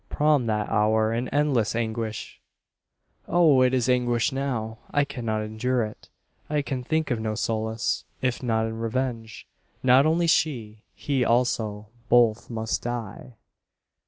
[0.09, 2.41] Prom that hour an endless anguish!
[3.27, 3.61] "Oh!
[3.61, 4.79] it is anguish now!
[4.89, 6.09] I cannot endure it.
[6.49, 9.45] I can think of no solace if not in revenge.
[9.83, 13.35] Not only she, he also both must die!